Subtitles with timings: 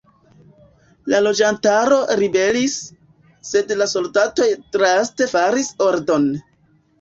[1.13, 2.77] La loĝantaro ribelis,
[3.51, 6.27] sed la soldatoj draste faris ordon.